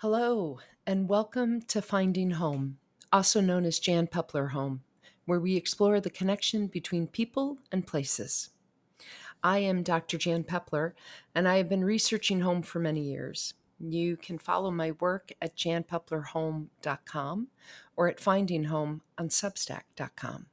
Hello, 0.00 0.58
and 0.86 1.08
welcome 1.08 1.62
to 1.62 1.80
Finding 1.80 2.32
Home, 2.32 2.76
also 3.10 3.40
known 3.40 3.64
as 3.64 3.78
Jan 3.78 4.06
Peppler 4.06 4.50
Home, 4.50 4.82
where 5.24 5.40
we 5.40 5.56
explore 5.56 6.00
the 6.00 6.10
connection 6.10 6.66
between 6.66 7.06
people 7.06 7.56
and 7.72 7.86
places. 7.86 8.50
I 9.42 9.60
am 9.60 9.82
Dr. 9.82 10.18
Jan 10.18 10.44
Peppler, 10.44 10.92
and 11.34 11.48
I 11.48 11.56
have 11.56 11.70
been 11.70 11.82
researching 11.82 12.42
home 12.42 12.60
for 12.60 12.78
many 12.78 13.00
years. 13.00 13.54
You 13.80 14.18
can 14.18 14.36
follow 14.36 14.70
my 14.70 14.90
work 15.00 15.32
at 15.40 15.56
janpepplerhome.com 15.56 17.48
or 17.96 18.08
at 18.08 18.20
Finding 18.20 18.64
Home 18.64 19.00
on 19.16 19.30
Substack.com. 19.30 20.44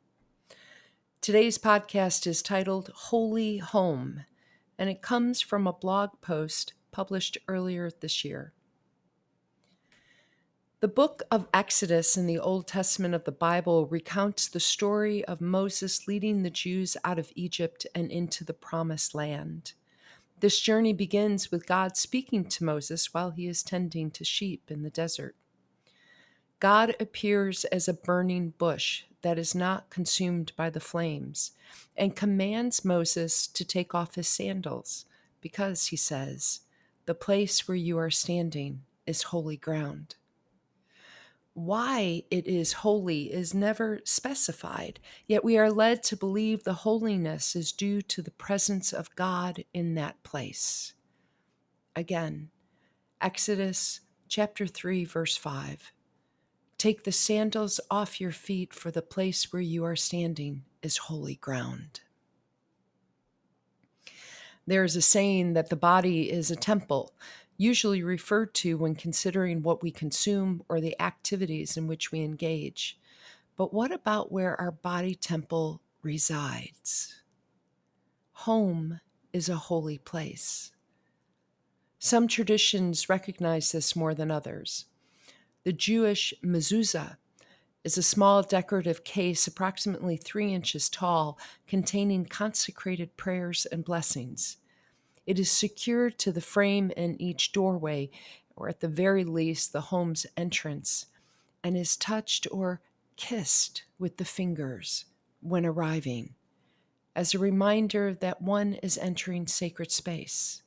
Today's 1.19 1.57
podcast 1.57 2.25
is 2.27 2.41
titled 2.41 2.91
Holy 2.95 3.57
Home, 3.57 4.23
and 4.79 4.89
it 4.89 5.01
comes 5.01 5.41
from 5.41 5.67
a 5.67 5.73
blog 5.73 6.11
post 6.21 6.75
published 6.93 7.37
earlier 7.49 7.91
this 7.91 8.23
year. 8.23 8.53
The 10.83 10.89
book 10.89 11.23
of 11.31 11.47
Exodus 11.53 12.17
in 12.17 12.27
the 12.27 12.39
Old 12.39 12.67
Testament 12.67 13.15
of 13.15 13.23
the 13.23 13.31
Bible 13.31 13.85
recounts 13.85 14.49
the 14.49 14.59
story 14.59 15.23
of 15.23 15.39
Moses 15.39 16.09
leading 16.09 16.43
the 16.43 16.49
Jews 16.49 16.97
out 17.05 17.17
of 17.17 17.31
Egypt 17.35 17.87
and 17.95 18.11
into 18.11 18.43
the 18.43 18.53
Promised 18.53 19.15
Land. 19.15 19.71
This 20.41 20.59
journey 20.59 20.91
begins 20.91 21.49
with 21.49 21.67
God 21.67 21.95
speaking 21.95 22.43
to 22.49 22.65
Moses 22.65 23.13
while 23.13 23.31
he 23.31 23.47
is 23.47 23.63
tending 23.63 24.11
to 24.11 24.25
sheep 24.25 24.69
in 24.69 24.83
the 24.83 24.89
desert. 24.89 25.37
God 26.59 26.97
appears 26.99 27.63
as 27.63 27.87
a 27.87 27.93
burning 27.93 28.49
bush 28.57 29.03
that 29.21 29.39
is 29.39 29.55
not 29.55 29.89
consumed 29.89 30.51
by 30.57 30.69
the 30.69 30.81
flames 30.81 31.51
and 31.95 32.13
commands 32.13 32.83
Moses 32.83 33.47
to 33.47 33.63
take 33.63 33.95
off 33.95 34.15
his 34.15 34.27
sandals 34.27 35.05
because, 35.39 35.85
he 35.85 35.95
says, 35.95 36.59
the 37.05 37.15
place 37.15 37.69
where 37.69 37.77
you 37.77 37.97
are 37.97 38.11
standing 38.11 38.81
is 39.07 39.23
holy 39.23 39.55
ground 39.55 40.15
why 41.53 42.23
it 42.31 42.47
is 42.47 42.73
holy 42.73 43.31
is 43.31 43.53
never 43.53 43.99
specified, 44.05 44.99
yet 45.27 45.43
we 45.43 45.57
are 45.57 45.71
led 45.71 46.01
to 46.03 46.17
believe 46.17 46.63
the 46.63 46.73
holiness 46.73 47.55
is 47.55 47.71
due 47.71 48.01
to 48.01 48.21
the 48.21 48.31
presence 48.31 48.91
of 48.91 49.15
God 49.15 49.63
in 49.73 49.93
that 49.95 50.21
place. 50.23 50.93
Again, 51.95 52.49
Exodus 53.21 54.01
chapter 54.27 54.65
3, 54.65 55.05
verse 55.05 55.37
5. 55.37 55.91
Take 56.79 57.03
the 57.03 57.11
sandals 57.11 57.79
off 57.91 58.19
your 58.19 58.31
feet, 58.31 58.73
for 58.73 58.91
the 58.91 59.01
place 59.01 59.53
where 59.53 59.61
you 59.61 59.85
are 59.85 59.95
standing 59.95 60.63
is 60.81 60.97
holy 60.97 61.35
ground. 61.35 62.01
There 64.65 64.83
is 64.83 64.95
a 64.95 65.01
saying 65.01 65.53
that 65.53 65.69
the 65.69 65.75
body 65.75 66.31
is 66.31 66.49
a 66.49 66.55
temple, 66.55 67.13
usually 67.57 68.03
referred 68.03 68.53
to 68.55 68.77
when 68.77 68.95
considering 68.95 69.61
what 69.61 69.83
we 69.83 69.91
consume 69.91 70.63
or 70.69 70.81
the 70.81 70.99
activities 71.01 71.77
in 71.77 71.87
which 71.87 72.11
we 72.11 72.21
engage. 72.21 72.97
But 73.55 73.73
what 73.73 73.91
about 73.91 74.31
where 74.31 74.59
our 74.59 74.71
body 74.71 75.15
temple 75.15 75.81
resides? 76.01 77.21
Home 78.33 78.99
is 79.31 79.49
a 79.49 79.55
holy 79.55 79.97
place. 79.97 80.71
Some 81.99 82.27
traditions 82.27 83.07
recognize 83.07 83.71
this 83.71 83.95
more 83.95 84.13
than 84.13 84.31
others. 84.31 84.85
The 85.63 85.71
Jewish 85.71 86.33
mezuzah 86.43 87.17
is 87.83 87.97
a 87.97 88.03
small 88.03 88.43
decorative 88.43 89.03
case 89.03 89.47
approximately 89.47 90.17
three 90.17 90.53
inches 90.53 90.89
tall 90.89 91.37
containing 91.67 92.25
consecrated 92.25 93.15
prayers 93.17 93.65
and 93.71 93.85
blessings. 93.85 94.57
It 95.25 95.39
is 95.39 95.49
secured 95.49 96.17
to 96.19 96.31
the 96.31 96.41
frame 96.41 96.91
in 96.97 97.21
each 97.21 97.51
doorway, 97.51 98.09
or 98.55 98.69
at 98.69 98.81
the 98.81 98.87
very 98.87 99.23
least, 99.23 99.71
the 99.71 99.81
home's 99.81 100.25
entrance, 100.35 101.07
and 101.63 101.77
is 101.77 101.95
touched 101.95 102.47
or 102.51 102.81
kissed 103.15 103.83
with 103.97 104.17
the 104.17 104.25
fingers 104.25 105.05
when 105.41 105.65
arriving, 105.65 106.35
as 107.15 107.33
a 107.33 107.39
reminder 107.39 108.13
that 108.13 108.41
one 108.41 108.73
is 108.75 108.97
entering 108.97 109.47
sacred 109.47 109.91
space, 109.91 110.63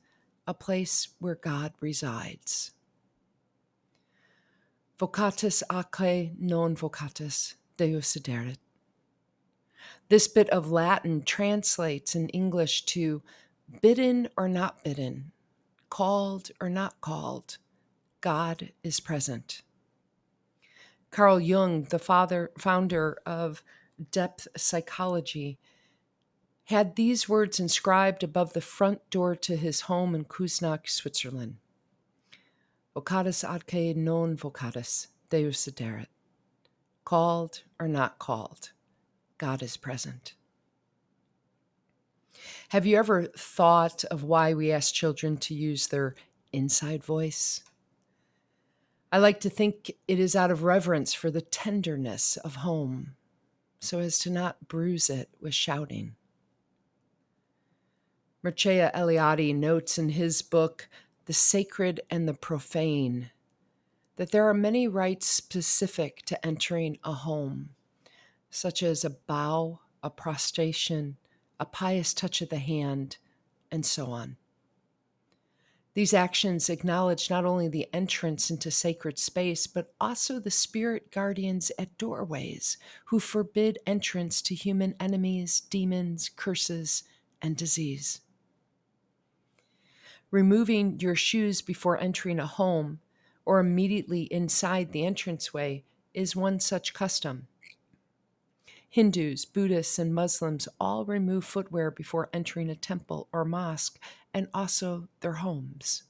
a 0.47 0.53
place 0.53 1.09
where 1.19 1.35
God 1.35 1.73
resides. 1.79 2.71
Vocatus 4.97 5.61
atque 5.69 6.31
non 6.39 6.75
vocatus, 6.75 7.55
Deus 7.77 8.15
aderit. 8.15 8.57
This 10.09 10.27
bit 10.27 10.49
of 10.49 10.71
Latin 10.71 11.21
translates 11.21 12.15
in 12.15 12.29
English 12.29 12.85
to 12.85 13.21
Bidden 13.81 14.29
or 14.37 14.47
not 14.47 14.83
bidden, 14.83 15.31
called 15.89 16.51
or 16.61 16.69
not 16.69 17.01
called, 17.01 17.57
God 18.21 18.71
is 18.83 18.99
present. 18.99 19.61
Carl 21.11 21.39
Jung, 21.39 21.83
the 21.83 21.99
father, 21.99 22.51
founder 22.57 23.17
of 23.25 23.63
depth 24.11 24.47
psychology, 24.55 25.59
had 26.65 26.95
these 26.95 27.29
words 27.29 27.59
inscribed 27.59 28.23
above 28.23 28.53
the 28.53 28.61
front 28.61 29.09
door 29.09 29.35
to 29.35 29.55
his 29.55 29.81
home 29.81 30.15
in 30.15 30.25
Küsnacht, 30.25 30.89
Switzerland. 30.89 31.57
Vocatus 32.95 33.43
atque 33.43 33.95
non 33.95 34.35
vocatus, 34.35 35.07
Deus 35.29 35.65
aderit. 35.67 36.07
Called 37.05 37.63
or 37.79 37.87
not 37.87 38.17
called, 38.17 38.71
God 39.37 39.61
is 39.61 39.77
present. 39.77 40.33
Have 42.69 42.85
you 42.85 42.97
ever 42.97 43.23
thought 43.37 44.03
of 44.05 44.23
why 44.23 44.53
we 44.53 44.71
ask 44.71 44.93
children 44.93 45.37
to 45.37 45.53
use 45.53 45.87
their 45.87 46.15
inside 46.51 47.03
voice? 47.03 47.63
I 49.11 49.19
like 49.19 49.39
to 49.41 49.49
think 49.49 49.91
it 50.07 50.19
is 50.19 50.35
out 50.35 50.51
of 50.51 50.63
reverence 50.63 51.13
for 51.13 51.31
the 51.31 51.41
tenderness 51.41 52.37
of 52.37 52.57
home, 52.57 53.15
so 53.79 53.99
as 53.99 54.19
to 54.19 54.29
not 54.29 54.67
bruise 54.67 55.09
it 55.09 55.29
with 55.39 55.53
shouting. 55.53 56.15
Mircea 58.43 58.91
Eliade 58.93 59.55
notes 59.55 59.97
in 59.97 60.09
his 60.09 60.41
book, 60.41 60.89
The 61.25 61.33
Sacred 61.33 62.01
and 62.09 62.27
the 62.27 62.33
Profane, 62.33 63.31
that 64.17 64.31
there 64.31 64.47
are 64.47 64.53
many 64.53 64.87
rites 64.87 65.27
specific 65.27 66.23
to 66.23 66.45
entering 66.45 66.97
a 67.03 67.13
home, 67.13 67.69
such 68.49 68.83
as 68.83 69.03
a 69.03 69.09
bow, 69.09 69.79
a 70.03 70.09
prostration, 70.09 71.17
a 71.59 71.65
pious 71.65 72.13
touch 72.13 72.41
of 72.41 72.49
the 72.49 72.59
hand, 72.59 73.17
and 73.71 73.85
so 73.85 74.07
on. 74.07 74.37
These 75.97 76.13
actions 76.13 76.69
acknowledge 76.69 77.31
not 77.31 77.43
only 77.43 77.67
the 77.67 77.87
entrance 77.91 78.51
into 78.51 78.69
sacred 78.69 79.17
space, 79.17 79.65
but 79.65 79.95
also 79.99 80.39
the 80.39 80.51
spirit 80.51 81.11
guardians 81.11 81.71
at 81.79 81.97
doorways 81.97 82.77
who 83.05 83.19
forbid 83.19 83.79
entrance 83.87 84.39
to 84.43 84.53
human 84.53 84.93
enemies, 84.99 85.59
demons, 85.59 86.29
curses, 86.29 87.01
and 87.41 87.57
disease. 87.57 88.21
Removing 90.29 90.99
your 90.99 91.15
shoes 91.15 91.63
before 91.63 91.97
entering 91.99 92.37
a 92.37 92.45
home 92.45 92.99
or 93.43 93.59
immediately 93.59 94.23
inside 94.23 94.91
the 94.91 95.03
entranceway 95.03 95.83
is 96.13 96.35
one 96.35 96.59
such 96.59 96.93
custom. 96.93 97.47
Hindus, 98.89 99.45
Buddhists, 99.45 99.99
and 99.99 100.13
Muslims 100.13 100.67
all 100.79 101.05
remove 101.05 101.45
footwear 101.45 101.91
before 101.91 102.29
entering 102.33 102.69
a 102.69 102.75
temple 102.75 103.27
or 103.31 103.45
mosque 103.45 103.99
and 104.33 104.47
also 104.53 105.07
their 105.19 105.33
homes. 105.33 106.03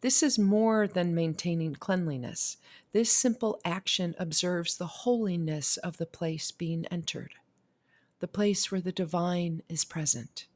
This 0.00 0.22
is 0.22 0.38
more 0.38 0.88
than 0.88 1.14
maintaining 1.14 1.76
cleanliness. 1.76 2.56
This 2.92 3.12
simple 3.12 3.60
action 3.64 4.16
observes 4.18 4.76
the 4.76 4.86
holiness 4.86 5.76
of 5.76 5.98
the 5.98 6.06
place 6.06 6.50
being 6.50 6.86
entered, 6.86 7.34
the 8.18 8.26
place 8.26 8.72
where 8.72 8.80
the 8.80 8.90
divine 8.90 9.62
is 9.68 9.84
present. 9.84 10.46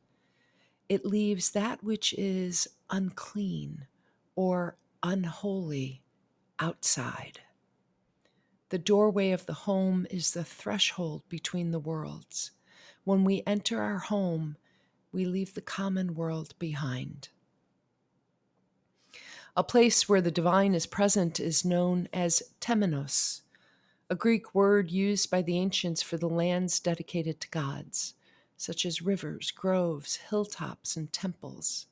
It 0.88 1.04
leaves 1.04 1.50
that 1.52 1.84
which 1.84 2.12
is 2.14 2.66
unclean 2.90 3.86
or 4.34 4.76
unholy 5.02 6.02
outside. 6.58 7.40
The 8.70 8.78
doorway 8.78 9.30
of 9.30 9.46
the 9.46 9.52
home 9.52 10.08
is 10.10 10.32
the 10.32 10.42
threshold 10.42 11.22
between 11.28 11.70
the 11.70 11.78
worlds. 11.78 12.50
When 13.04 13.22
we 13.22 13.44
enter 13.46 13.80
our 13.80 13.98
home, 13.98 14.56
we 15.12 15.24
leave 15.24 15.54
the 15.54 15.60
common 15.60 16.16
world 16.16 16.54
behind. 16.58 17.28
A 19.56 19.62
place 19.62 20.08
where 20.08 20.20
the 20.20 20.32
divine 20.32 20.74
is 20.74 20.84
present 20.84 21.38
is 21.38 21.64
known 21.64 22.08
as 22.12 22.42
temenos, 22.60 23.42
a 24.10 24.16
Greek 24.16 24.52
word 24.52 24.90
used 24.90 25.30
by 25.30 25.42
the 25.42 25.56
ancients 25.56 26.02
for 26.02 26.16
the 26.16 26.28
lands 26.28 26.80
dedicated 26.80 27.40
to 27.40 27.50
gods, 27.50 28.14
such 28.56 28.84
as 28.84 29.00
rivers, 29.00 29.52
groves, 29.52 30.16
hilltops, 30.16 30.96
and 30.96 31.12
temples. 31.12 31.86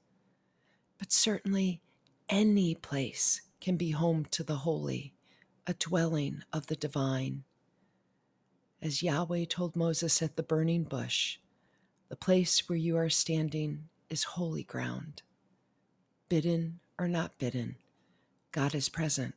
But 0.99 1.13
certainly, 1.13 1.83
any 2.29 2.75
place 2.75 3.43
can 3.61 3.77
be 3.77 3.93
home 3.93 4.25
to 4.33 4.43
the 4.43 4.57
holy 4.57 5.15
a 5.67 5.75
dwelling 5.75 6.43
of 6.53 6.67
the 6.67 6.77
divine. 6.77 7.45
As 8.83 9.03
Yahweh 9.03 9.47
told 9.49 9.77
Moses 9.77 10.21
at 10.21 10.37
the 10.37 10.43
burning 10.43 10.85
bush, 10.85 11.39
the 12.09 12.17
place 12.17 12.69
where 12.69 12.77
you 12.77 12.97
are 12.97 13.09
standing 13.09 13.89
is 14.11 14.25
holy 14.25 14.63
ground. 14.63 15.23
Bidden 16.29 16.81
or 16.99 17.09
not 17.09 17.39
bidden, 17.39 17.77
God 18.53 18.75
is 18.75 18.89
present. 18.89 19.35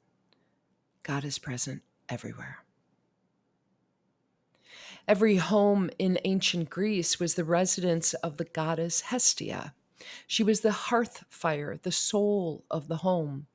God 1.04 1.24
is 1.24 1.40
present 1.40 1.82
everywhere. 2.10 2.58
Every 5.08 5.38
home 5.38 5.90
in 5.98 6.20
ancient 6.26 6.70
Greece 6.70 7.18
was 7.20 7.36
the 7.36 7.46
residence 7.46 8.14
of 8.16 8.36
the 8.36 8.44
goddess 8.44 9.02
Hestia. 9.02 9.74
She 10.28 10.44
was 10.44 10.60
the 10.60 10.74
hearth 10.74 11.24
fire, 11.30 11.80
the 11.82 11.92
soul 11.94 12.66
of 12.70 12.90
the 12.90 12.98
home. 12.98 13.48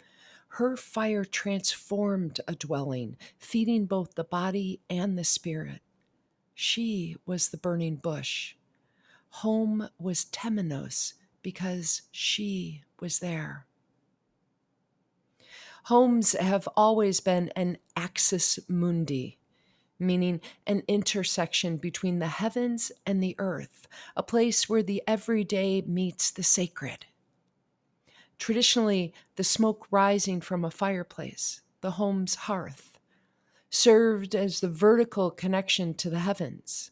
Her 0.57 0.77
fire 0.77 1.25
transformed 1.25 2.39
a 2.47 2.55
dwelling, 2.55 3.17
feeding 3.39 3.87
both 3.87 4.17
the 4.17 4.25
body 4.25 4.81
and 4.91 5.17
the 5.17 5.25
spirit. 5.25 5.81
She 6.55 7.17
was 7.25 7.49
the 7.49 7.57
burning 7.57 7.97
bush. 7.97 8.57
Home 9.31 9.89
was 9.99 10.27
Temenos 10.27 11.15
because 11.41 12.03
she 12.11 12.83
was 13.01 13.21
there. 13.21 13.65
Homes 15.85 16.33
have 16.33 16.69
always 16.77 17.21
been 17.21 17.49
an 17.57 17.79
axis 17.97 18.59
mundi, 18.69 19.39
meaning 19.99 20.43
an 20.67 20.83
intersection 20.87 21.79
between 21.79 22.19
the 22.19 22.29
heavens 22.29 22.93
and 23.07 23.23
the 23.23 23.37
earth, 23.39 23.89
a 24.15 24.23
place 24.23 24.69
where 24.69 24.83
the 24.83 25.03
everyday 25.07 25.81
meets 25.81 26.31
the 26.31 26.43
sacred. 26.43 27.07
Traditionally, 28.43 29.15
the 29.37 29.45
smoke 29.45 29.87
rising 29.93 30.41
from 30.41 30.65
a 30.65 30.71
fireplace, 30.73 31.61
the 31.81 31.93
home's 31.93 32.35
hearth, 32.35 32.99
served 33.71 34.35
as 34.35 34.59
the 34.59 34.69
vertical 34.69 35.31
connection 35.31 35.95
to 35.95 36.11
the 36.11 36.19
heavens. 36.19 36.91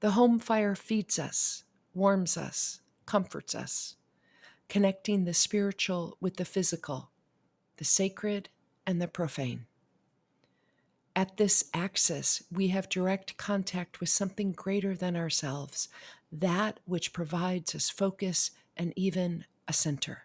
The 0.00 0.12
home 0.12 0.38
fire 0.38 0.74
feeds 0.74 1.18
us, 1.18 1.64
warms 1.92 2.38
us, 2.38 2.80
comforts 3.04 3.54
us, 3.54 3.96
connecting 4.70 5.26
the 5.26 5.34
spiritual 5.34 6.16
with 6.18 6.36
the 6.36 6.46
physical 6.46 7.10
the 7.76 7.84
sacred, 7.84 8.48
and 8.86 9.02
the 9.02 9.06
profane. 9.06 9.66
At 11.14 11.36
this 11.36 11.68
axis, 11.74 12.42
we 12.50 12.68
have 12.68 12.88
direct 12.88 13.36
contact 13.36 14.00
with 14.00 14.08
something 14.08 14.52
greater 14.52 14.94
than 14.94 15.14
ourselves, 15.14 15.90
that 16.32 16.80
which 16.86 17.12
provides 17.12 17.74
us 17.74 17.90
focus 17.90 18.52
and 18.78 18.94
even 18.96 19.44
a 19.68 19.74
center. 19.74 20.22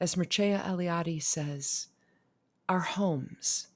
As 0.00 0.14
Mircea 0.14 0.64
Eliade 0.64 1.22
says, 1.22 1.88
our 2.70 2.80
homes, 2.80 3.66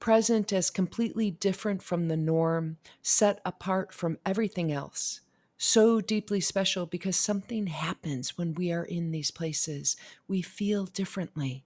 present 0.00 0.52
as 0.52 0.70
completely 0.70 1.30
different 1.30 1.84
from 1.84 2.08
the 2.08 2.16
norm, 2.16 2.78
set 3.00 3.40
apart 3.44 3.94
from 3.94 4.18
everything 4.26 4.72
else, 4.72 5.20
so 5.56 6.00
deeply 6.00 6.40
special 6.40 6.84
because 6.84 7.16
something 7.16 7.68
happens 7.68 8.36
when 8.36 8.54
we 8.54 8.72
are 8.72 8.84
in 8.84 9.12
these 9.12 9.30
places. 9.30 9.96
We 10.26 10.42
feel 10.42 10.86
differently, 10.86 11.64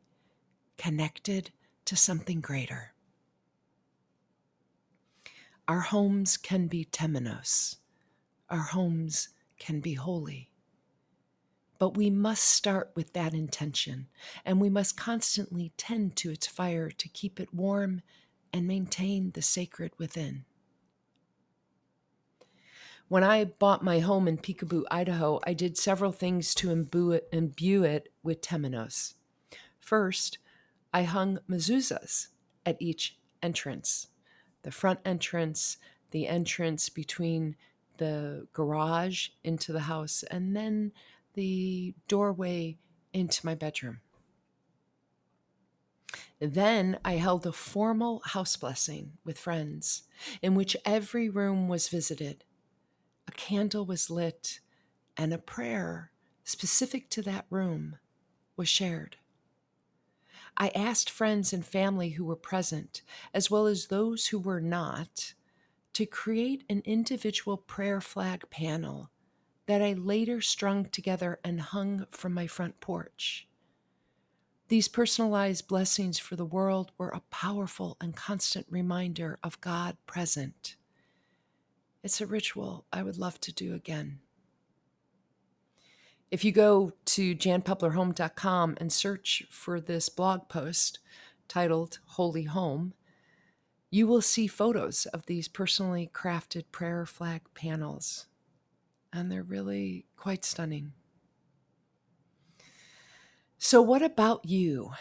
connected 0.76 1.50
to 1.86 1.96
something 1.96 2.42
greater. 2.42 2.92
Our 5.66 5.80
homes 5.80 6.36
can 6.36 6.66
be 6.66 6.84
temenos, 6.84 7.76
our 8.50 8.58
homes 8.58 9.30
can 9.58 9.80
be 9.80 9.94
holy. 9.94 10.50
But 11.80 11.96
we 11.96 12.10
must 12.10 12.44
start 12.44 12.92
with 12.94 13.14
that 13.14 13.32
intention, 13.32 14.06
and 14.44 14.60
we 14.60 14.68
must 14.68 14.98
constantly 14.98 15.72
tend 15.78 16.14
to 16.16 16.30
its 16.30 16.46
fire 16.46 16.90
to 16.90 17.08
keep 17.08 17.40
it 17.40 17.54
warm 17.54 18.02
and 18.52 18.68
maintain 18.68 19.30
the 19.30 19.40
sacred 19.40 19.92
within. 19.96 20.44
When 23.08 23.24
I 23.24 23.44
bought 23.44 23.82
my 23.82 24.00
home 24.00 24.28
in 24.28 24.36
Picabo, 24.36 24.84
Idaho, 24.90 25.40
I 25.44 25.54
did 25.54 25.78
several 25.78 26.12
things 26.12 26.54
to 26.56 26.70
imbue 26.70 27.12
it, 27.12 27.28
imbue 27.32 27.82
it 27.82 28.12
with 28.22 28.42
temenos. 28.42 29.14
First, 29.80 30.36
I 30.92 31.04
hung 31.04 31.38
mezuzahs 31.48 32.28
at 32.66 32.76
each 32.78 33.16
entrance 33.42 34.08
the 34.62 34.70
front 34.70 35.00
entrance, 35.06 35.78
the 36.10 36.28
entrance 36.28 36.90
between 36.90 37.56
the 37.96 38.46
garage 38.52 39.28
into 39.42 39.72
the 39.72 39.80
house, 39.80 40.22
and 40.30 40.54
then 40.54 40.92
the 41.34 41.94
doorway 42.08 42.78
into 43.12 43.44
my 43.44 43.54
bedroom. 43.54 44.00
Then 46.40 46.98
I 47.04 47.14
held 47.14 47.46
a 47.46 47.52
formal 47.52 48.22
house 48.24 48.56
blessing 48.56 49.12
with 49.24 49.38
friends 49.38 50.04
in 50.40 50.54
which 50.54 50.76
every 50.84 51.28
room 51.28 51.68
was 51.68 51.88
visited 51.88 52.44
a 53.28 53.32
candle 53.32 53.86
was 53.86 54.10
lit, 54.10 54.58
and 55.16 55.32
a 55.32 55.38
prayer 55.38 56.10
specific 56.42 57.08
to 57.10 57.22
that 57.22 57.46
room 57.48 57.96
was 58.56 58.68
shared. 58.68 59.18
I 60.56 60.70
asked 60.70 61.08
friends 61.08 61.52
and 61.52 61.64
family 61.64 62.10
who 62.10 62.24
were 62.24 62.34
present, 62.34 63.02
as 63.32 63.48
well 63.48 63.66
as 63.66 63.86
those 63.86 64.26
who 64.26 64.38
were 64.40 64.60
not, 64.60 65.34
to 65.92 66.06
create 66.06 66.64
an 66.68 66.82
individual 66.84 67.56
prayer 67.56 68.00
flag 68.00 68.50
panel 68.50 69.10
that 69.70 69.82
I 69.82 69.92
later 69.92 70.40
strung 70.40 70.86
together 70.86 71.38
and 71.44 71.60
hung 71.60 72.04
from 72.10 72.34
my 72.34 72.48
front 72.48 72.80
porch. 72.80 73.46
These 74.66 74.88
personalized 74.88 75.68
blessings 75.68 76.18
for 76.18 76.34
the 76.34 76.44
world 76.44 76.90
were 76.98 77.10
a 77.10 77.22
powerful 77.30 77.96
and 78.00 78.16
constant 78.16 78.66
reminder 78.68 79.38
of 79.44 79.60
God 79.60 79.96
present. 80.08 80.74
It's 82.02 82.20
a 82.20 82.26
ritual 82.26 82.84
I 82.92 83.04
would 83.04 83.16
love 83.16 83.40
to 83.42 83.52
do 83.52 83.72
again. 83.72 84.18
If 86.32 86.44
you 86.44 86.50
go 86.50 86.90
to 87.04 87.36
janpepplerhome.com 87.36 88.76
and 88.80 88.92
search 88.92 89.44
for 89.50 89.80
this 89.80 90.08
blog 90.08 90.48
post 90.48 90.98
titled 91.46 92.00
Holy 92.06 92.42
Home, 92.42 92.92
you 93.88 94.08
will 94.08 94.22
see 94.22 94.48
photos 94.48 95.06
of 95.06 95.26
these 95.26 95.46
personally 95.46 96.10
crafted 96.12 96.64
prayer 96.72 97.06
flag 97.06 97.42
panels, 97.54 98.26
and 99.12 99.30
they're 99.30 99.42
really 99.42 100.06
quite 100.16 100.44
stunning. 100.44 100.92
So, 103.58 103.82
what 103.82 104.02
about 104.02 104.46
you? 104.46 104.92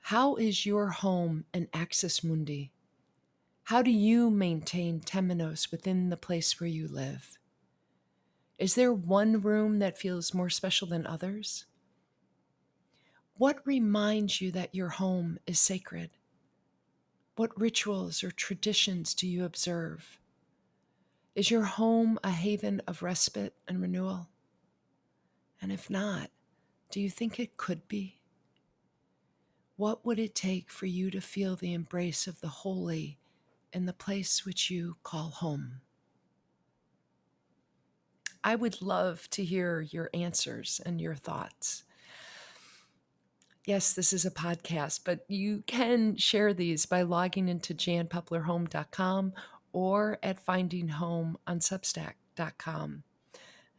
How 0.00 0.34
is 0.34 0.66
your 0.66 0.88
home 0.88 1.44
an 1.54 1.68
axis 1.72 2.24
mundi? 2.24 2.72
How 3.64 3.82
do 3.82 3.90
you 3.90 4.30
maintain 4.30 5.00
temenos 5.00 5.70
within 5.70 6.10
the 6.10 6.16
place 6.16 6.60
where 6.60 6.68
you 6.68 6.86
live? 6.86 7.38
Is 8.58 8.74
there 8.74 8.92
one 8.92 9.40
room 9.40 9.78
that 9.78 9.96
feels 9.96 10.34
more 10.34 10.50
special 10.50 10.86
than 10.86 11.06
others? 11.06 11.66
What 13.36 13.66
reminds 13.66 14.40
you 14.40 14.52
that 14.52 14.74
your 14.74 14.90
home 14.90 15.38
is 15.46 15.58
sacred? 15.58 16.10
What 17.36 17.58
rituals 17.58 18.22
or 18.22 18.30
traditions 18.30 19.14
do 19.14 19.26
you 19.26 19.44
observe? 19.44 20.20
Is 21.34 21.50
your 21.50 21.64
home 21.64 22.18
a 22.22 22.30
haven 22.30 22.80
of 22.86 23.02
respite 23.02 23.54
and 23.66 23.80
renewal? 23.80 24.28
And 25.60 25.72
if 25.72 25.90
not, 25.90 26.30
do 26.90 27.00
you 27.00 27.10
think 27.10 27.40
it 27.40 27.56
could 27.56 27.88
be? 27.88 28.20
What 29.76 30.06
would 30.06 30.18
it 30.18 30.34
take 30.34 30.70
for 30.70 30.86
you 30.86 31.10
to 31.10 31.20
feel 31.20 31.56
the 31.56 31.72
embrace 31.72 32.26
of 32.26 32.40
the 32.40 32.48
holy 32.48 33.18
in 33.74 33.86
the 33.86 33.92
place 33.92 34.46
which 34.46 34.70
you 34.70 34.96
call 35.02 35.30
home. 35.30 35.80
I 38.42 38.54
would 38.54 38.80
love 38.80 39.28
to 39.30 39.44
hear 39.44 39.80
your 39.80 40.10
answers 40.14 40.80
and 40.86 41.00
your 41.00 41.16
thoughts. 41.16 41.82
Yes, 43.66 43.94
this 43.94 44.12
is 44.12 44.24
a 44.24 44.30
podcast, 44.30 45.00
but 45.04 45.24
you 45.28 45.64
can 45.66 46.16
share 46.16 46.52
these 46.54 46.86
by 46.86 47.02
logging 47.02 47.48
into 47.48 47.74
janpepplerhome.com 47.74 49.32
or 49.74 50.18
at 50.22 50.38
finding 50.38 50.88
home 50.88 51.36
on 51.46 51.58
substack.com 51.58 53.02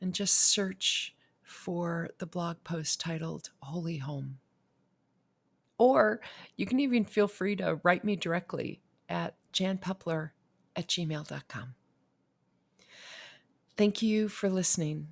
and 0.02 0.14
just 0.14 0.36
search 0.36 1.16
for 1.42 2.10
the 2.20 2.26
blog 2.26 2.58
post 2.66 3.00
titled 3.00 3.50
Holy 3.62 3.98
Home. 3.98 4.38
Or 5.78 6.20
you 6.58 6.66
can 6.66 6.82
even 6.82 7.06
feel 7.06 7.30
free 7.30 7.56
to 7.56 7.80
write 7.84 8.04
me 8.04 8.18
directly 8.18 8.82
at 9.08 9.36
janpeppler 9.54 10.32
at 10.76 10.88
gmail.com. 10.88 11.76
Thank 13.78 14.02
you 14.02 14.28
for 14.28 14.50
listening. 14.50 15.08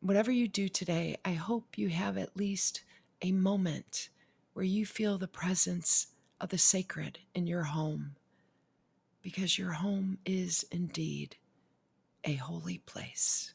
Whatever 0.00 0.30
you 0.30 0.48
do 0.48 0.68
today, 0.68 1.18
I 1.24 1.32
hope 1.32 1.76
you 1.76 1.90
have 1.90 2.16
at 2.16 2.36
least 2.36 2.82
a 3.20 3.32
moment 3.32 4.08
where 4.54 4.64
you 4.64 4.86
feel 4.86 5.18
the 5.18 5.28
presence 5.28 6.08
of 6.40 6.48
the 6.48 6.58
sacred 6.58 7.18
in 7.34 7.46
your 7.46 7.64
home, 7.64 8.16
because 9.22 9.58
your 9.58 9.72
home 9.72 10.18
is 10.24 10.64
indeed 10.70 11.36
a 12.24 12.34
holy 12.34 12.78
place. 12.78 13.54